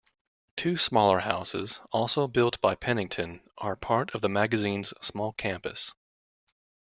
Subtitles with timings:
[0.57, 5.93] Two smaller houses also built by Pennington are part of the magazine's small campus.